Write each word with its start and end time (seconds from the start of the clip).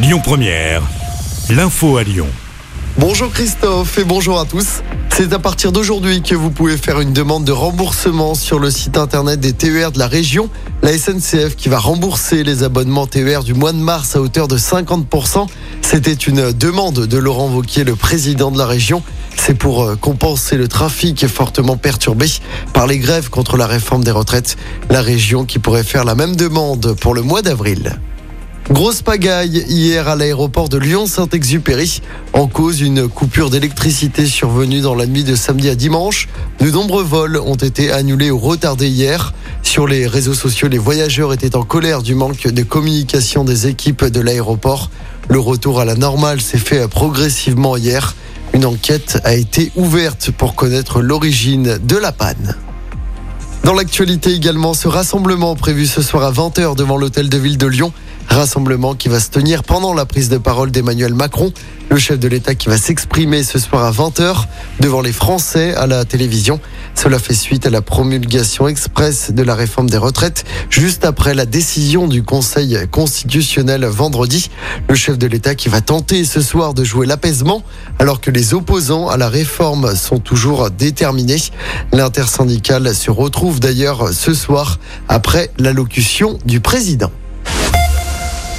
Lyon 0.00 0.20
Première, 0.22 0.82
l'info 1.50 1.96
à 1.96 2.04
Lyon. 2.04 2.28
Bonjour 2.98 3.32
Christophe 3.32 3.98
et 3.98 4.04
bonjour 4.04 4.38
à 4.38 4.44
tous. 4.44 4.84
C'est 5.10 5.32
à 5.32 5.40
partir 5.40 5.72
d'aujourd'hui 5.72 6.22
que 6.22 6.36
vous 6.36 6.50
pouvez 6.52 6.76
faire 6.76 7.00
une 7.00 7.12
demande 7.12 7.42
de 7.44 7.50
remboursement 7.50 8.36
sur 8.36 8.60
le 8.60 8.70
site 8.70 8.96
internet 8.96 9.40
des 9.40 9.52
TER 9.52 9.90
de 9.90 9.98
la 9.98 10.06
région. 10.06 10.50
La 10.82 10.96
SNCF 10.96 11.56
qui 11.56 11.68
va 11.68 11.80
rembourser 11.80 12.44
les 12.44 12.62
abonnements 12.62 13.08
TER 13.08 13.42
du 13.42 13.54
mois 13.54 13.72
de 13.72 13.78
mars 13.78 14.14
à 14.14 14.20
hauteur 14.20 14.46
de 14.46 14.56
50%. 14.56 15.48
C'était 15.82 16.12
une 16.12 16.52
demande 16.52 17.06
de 17.06 17.18
Laurent 17.18 17.48
Vauquier, 17.48 17.82
le 17.82 17.96
président 17.96 18.52
de 18.52 18.58
la 18.58 18.66
région. 18.66 19.02
C'est 19.36 19.58
pour 19.58 19.82
euh, 19.82 19.96
compenser 19.96 20.56
le 20.56 20.68
trafic 20.68 21.26
fortement 21.26 21.76
perturbé 21.76 22.26
par 22.72 22.86
les 22.86 22.98
grèves 22.98 23.30
contre 23.30 23.56
la 23.56 23.66
réforme 23.66 24.04
des 24.04 24.12
retraites. 24.12 24.56
La 24.90 25.02
région 25.02 25.44
qui 25.44 25.58
pourrait 25.58 25.82
faire 25.82 26.04
la 26.04 26.14
même 26.14 26.36
demande 26.36 26.94
pour 27.00 27.14
le 27.14 27.22
mois 27.22 27.42
d'avril. 27.42 27.98
Grosse 28.70 29.00
pagaille 29.00 29.64
hier 29.66 30.08
à 30.08 30.14
l'aéroport 30.14 30.68
de 30.68 30.76
Lyon-Saint-Exupéry. 30.76 32.02
En 32.34 32.48
cause, 32.48 32.82
une 32.82 33.08
coupure 33.08 33.48
d'électricité 33.48 34.26
survenue 34.26 34.82
dans 34.82 34.94
la 34.94 35.06
nuit 35.06 35.24
de 35.24 35.34
samedi 35.34 35.70
à 35.70 35.74
dimanche. 35.74 36.28
De 36.60 36.70
nombreux 36.70 37.02
vols 37.02 37.38
ont 37.38 37.54
été 37.54 37.90
annulés 37.90 38.30
ou 38.30 38.38
retardés 38.38 38.88
hier. 38.88 39.32
Sur 39.62 39.86
les 39.86 40.06
réseaux 40.06 40.34
sociaux, 40.34 40.68
les 40.68 40.76
voyageurs 40.76 41.32
étaient 41.32 41.56
en 41.56 41.62
colère 41.62 42.02
du 42.02 42.14
manque 42.14 42.46
de 42.46 42.62
communication 42.62 43.42
des 43.42 43.68
équipes 43.68 44.04
de 44.04 44.20
l'aéroport. 44.20 44.90
Le 45.28 45.40
retour 45.40 45.80
à 45.80 45.86
la 45.86 45.94
normale 45.94 46.42
s'est 46.42 46.58
fait 46.58 46.86
progressivement 46.88 47.74
hier. 47.78 48.14
Une 48.52 48.66
enquête 48.66 49.18
a 49.24 49.34
été 49.34 49.72
ouverte 49.76 50.30
pour 50.30 50.54
connaître 50.54 51.00
l'origine 51.00 51.78
de 51.82 51.96
la 51.96 52.12
panne. 52.12 52.54
Dans 53.64 53.74
l'actualité 53.74 54.32
également, 54.32 54.72
ce 54.72 54.88
rassemblement 54.88 55.54
prévu 55.56 55.86
ce 55.86 56.00
soir 56.00 56.24
à 56.24 56.32
20h 56.32 56.76
devant 56.76 56.96
l'hôtel 56.96 57.28
de 57.28 57.38
ville 57.38 57.58
de 57.58 57.66
Lyon. 57.66 57.92
Rassemblement 58.38 58.94
qui 58.94 59.08
va 59.08 59.18
se 59.18 59.30
tenir 59.30 59.64
pendant 59.64 59.92
la 59.92 60.06
prise 60.06 60.28
de 60.28 60.38
parole 60.38 60.70
d'Emmanuel 60.70 61.12
Macron, 61.12 61.52
le 61.90 61.96
chef 61.98 62.20
de 62.20 62.28
l'État 62.28 62.54
qui 62.54 62.68
va 62.68 62.78
s'exprimer 62.78 63.42
ce 63.42 63.58
soir 63.58 63.84
à 63.84 63.90
20h 63.90 64.44
devant 64.78 65.00
les 65.00 65.10
Français 65.10 65.74
à 65.74 65.88
la 65.88 66.04
télévision. 66.04 66.60
Cela 66.94 67.18
fait 67.18 67.34
suite 67.34 67.66
à 67.66 67.70
la 67.70 67.82
promulgation 67.82 68.68
express 68.68 69.32
de 69.32 69.42
la 69.42 69.56
réforme 69.56 69.90
des 69.90 69.96
retraites, 69.96 70.44
juste 70.70 71.04
après 71.04 71.34
la 71.34 71.46
décision 71.46 72.06
du 72.06 72.22
Conseil 72.22 72.78
constitutionnel 72.92 73.84
vendredi. 73.86 74.50
Le 74.88 74.94
chef 74.94 75.18
de 75.18 75.26
l'État 75.26 75.56
qui 75.56 75.68
va 75.68 75.80
tenter 75.80 76.24
ce 76.24 76.40
soir 76.40 76.74
de 76.74 76.84
jouer 76.84 77.06
l'apaisement, 77.06 77.64
alors 77.98 78.20
que 78.20 78.30
les 78.30 78.54
opposants 78.54 79.08
à 79.08 79.16
la 79.16 79.28
réforme 79.28 79.96
sont 79.96 80.20
toujours 80.20 80.70
déterminés. 80.70 81.42
L'intersyndicale 81.92 82.94
se 82.94 83.10
retrouve 83.10 83.58
d'ailleurs 83.58 84.10
ce 84.12 84.32
soir 84.32 84.78
après 85.08 85.50
l'allocution 85.58 86.38
du 86.44 86.60
président. 86.60 87.10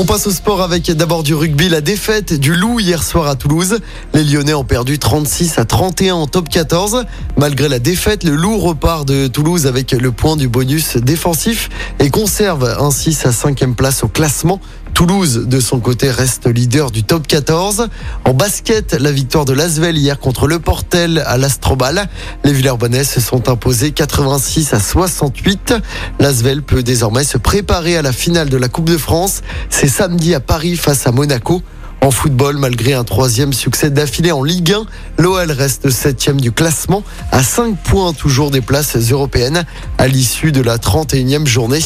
On 0.00 0.06
passe 0.06 0.26
au 0.26 0.30
sport 0.30 0.62
avec 0.62 0.90
d'abord 0.90 1.22
du 1.22 1.34
rugby, 1.34 1.68
la 1.68 1.82
défaite 1.82 2.32
du 2.32 2.54
Loup 2.54 2.80
hier 2.80 3.02
soir 3.02 3.26
à 3.26 3.36
Toulouse. 3.36 3.80
Les 4.14 4.24
Lyonnais 4.24 4.54
ont 4.54 4.64
perdu 4.64 4.98
36 4.98 5.58
à 5.58 5.66
31 5.66 6.14
en 6.14 6.26
top 6.26 6.48
14. 6.48 7.04
Malgré 7.36 7.68
la 7.68 7.78
défaite, 7.78 8.24
le 8.24 8.34
Loup 8.34 8.56
repart 8.56 9.06
de 9.06 9.26
Toulouse 9.26 9.66
avec 9.66 9.92
le 9.92 10.10
point 10.10 10.36
du 10.36 10.48
bonus 10.48 10.96
défensif 10.96 11.68
et 11.98 12.08
conserve 12.08 12.64
ainsi 12.80 13.12
sa 13.12 13.30
cinquième 13.30 13.74
place 13.74 14.02
au 14.02 14.08
classement. 14.08 14.58
Toulouse, 15.00 15.46
de 15.46 15.60
son 15.60 15.80
côté, 15.80 16.10
reste 16.10 16.46
leader 16.46 16.90
du 16.90 17.04
top 17.04 17.26
14. 17.26 17.88
En 18.26 18.34
basket, 18.34 18.92
la 18.92 19.10
victoire 19.10 19.46
de 19.46 19.54
Lasvel 19.54 19.96
hier 19.96 20.20
contre 20.20 20.46
le 20.46 20.58
Portel 20.58 21.24
à 21.24 21.38
l'Astrobal. 21.38 22.06
Les 22.44 22.52
Villers-Bonnais 22.52 23.04
se 23.04 23.18
sont 23.18 23.48
imposés 23.48 23.92
86 23.92 24.74
à 24.74 24.78
68. 24.78 25.72
Lasvel 26.18 26.62
peut 26.62 26.82
désormais 26.82 27.24
se 27.24 27.38
préparer 27.38 27.96
à 27.96 28.02
la 28.02 28.12
finale 28.12 28.50
de 28.50 28.58
la 28.58 28.68
Coupe 28.68 28.90
de 28.90 28.98
France. 28.98 29.40
C'est 29.70 29.88
samedi 29.88 30.34
à 30.34 30.40
Paris 30.40 30.76
face 30.76 31.06
à 31.06 31.12
Monaco. 31.12 31.62
En 32.02 32.10
football, 32.10 32.56
malgré 32.56 32.94
un 32.94 33.04
troisième 33.04 33.52
succès 33.52 33.90
d'affilée 33.90 34.32
en 34.32 34.42
Ligue 34.42 34.72
1, 34.72 34.86
l'OL 35.18 35.50
reste 35.50 35.90
septième 35.90 36.40
du 36.40 36.50
classement 36.50 37.02
à 37.30 37.42
5 37.42 37.76
points 37.76 38.14
toujours 38.14 38.50
des 38.50 38.62
places 38.62 38.96
européennes 38.96 39.66
à 39.98 40.08
l'issue 40.08 40.50
de 40.50 40.62
la 40.62 40.78
31e 40.78 41.46
journée. 41.46 41.80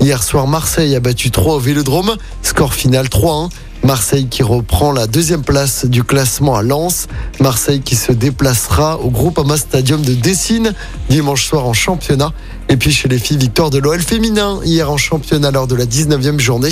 Hier 0.00 0.22
soir, 0.22 0.46
Marseille 0.46 0.96
a 0.96 1.00
battu 1.00 1.30
3 1.30 1.56
au 1.56 1.58
Vélodrome, 1.58 2.16
score 2.42 2.72
final 2.72 3.06
3-1. 3.08 3.50
Marseille 3.88 4.26
qui 4.28 4.42
reprend 4.42 4.92
la 4.92 5.06
deuxième 5.06 5.42
place 5.42 5.86
du 5.86 6.04
classement 6.04 6.56
à 6.56 6.62
Lens. 6.62 7.06
Marseille 7.40 7.80
qui 7.80 7.96
se 7.96 8.12
déplacera 8.12 8.98
au 8.98 9.08
Groupama 9.08 9.56
Stadium 9.56 10.02
de 10.02 10.12
Dessine 10.12 10.74
dimanche 11.08 11.46
soir 11.46 11.66
en 11.66 11.72
championnat. 11.72 12.34
Et 12.68 12.76
puis 12.76 12.92
chez 12.92 13.08
les 13.08 13.18
filles, 13.18 13.38
victoire 13.38 13.70
de 13.70 13.78
l'OL 13.78 14.02
féminin 14.02 14.60
hier 14.62 14.90
en 14.90 14.98
championnat 14.98 15.50
lors 15.52 15.66
de 15.66 15.74
la 15.74 15.86
19e 15.86 16.38
journée. 16.38 16.68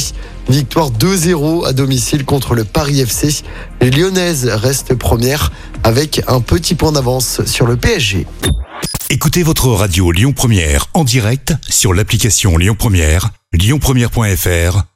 Victoire 0.50 0.90
2-0 0.90 1.66
à 1.66 1.72
domicile 1.72 2.26
contre 2.26 2.54
le 2.54 2.64
Paris 2.64 3.00
FC. 3.00 3.42
Les 3.80 3.90
Lyonnaises 3.90 4.46
restent 4.46 4.94
premières 4.94 5.52
avec 5.84 6.22
un 6.28 6.42
petit 6.42 6.74
point 6.74 6.92
d'avance 6.92 7.40
sur 7.46 7.66
le 7.66 7.78
PSG. 7.78 8.26
Écoutez 9.08 9.42
votre 9.42 9.68
radio 9.68 10.12
Lyon 10.12 10.34
Première 10.34 10.88
en 10.92 11.02
direct 11.02 11.54
sur 11.66 11.94
l'application 11.94 12.58
Lyon 12.58 12.76
Première, 12.78 13.30
lyonpremière.fr 13.54 14.95